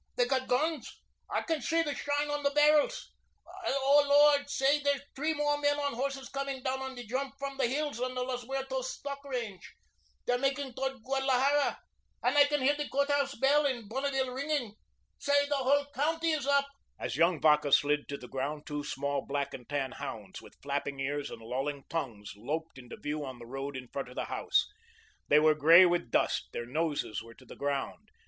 [0.15, 0.89] They got guns.
[1.29, 3.11] I can see the shine of the barrels.
[3.63, 7.35] And, oh, Lord, say, there's three more men on horses coming down on the jump
[7.37, 9.75] from the hills on the Los Muertos stock range.
[10.25, 11.77] They're making towards Guadalajara.
[12.23, 14.73] And I can hear the courthouse bell in Bonneville ringing.
[15.19, 16.65] Say, the whole county is up."
[16.99, 20.57] As young Vacca slid down to the ground, two small black and tan hounds, with
[20.63, 24.25] flapping ears and lolling tongues, loped into view on the road in front of the
[24.25, 24.65] house.
[25.27, 28.09] They were grey with dust, their noses were to the ground.